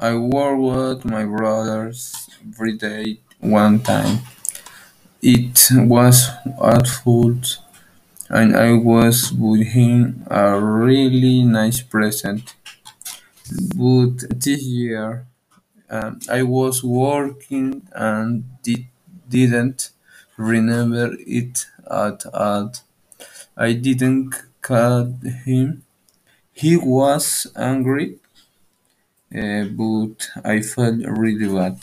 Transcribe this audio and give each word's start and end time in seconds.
I 0.00 0.14
worked 0.16 0.60
with 1.04 1.04
my 1.04 1.24
brother's 1.26 2.28
birthday 2.42 3.18
one 3.38 3.80
time. 3.80 4.20
It 5.22 5.68
was 5.72 6.28
awful 6.58 7.36
and 8.28 8.56
I 8.56 8.72
was 8.72 9.32
with 9.32 9.66
him 9.68 10.24
a 10.30 10.58
really 10.58 11.42
nice 11.44 11.82
present. 11.82 12.54
But 13.76 14.40
this 14.44 14.62
year 14.62 15.26
um, 15.90 16.20
I 16.30 16.42
was 16.44 16.84
working 16.84 17.86
and 17.92 18.44
did, 18.62 18.86
didn't 19.28 19.90
remember 20.38 21.16
it 21.26 21.66
at 21.90 22.24
all. 22.32 22.72
I 23.56 23.72
didn't 23.74 24.34
call 24.62 25.14
him. 25.44 25.84
He 26.52 26.76
was 26.76 27.46
angry, 27.56 28.18
Uh, 29.34 29.64
but 29.64 30.30
I 30.44 30.60
felt 30.62 31.00
really 31.04 31.48
bad. 31.48 31.78